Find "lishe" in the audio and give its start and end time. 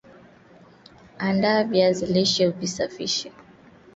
2.05-2.49